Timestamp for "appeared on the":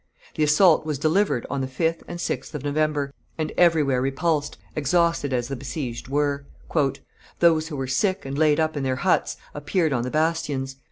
9.53-10.09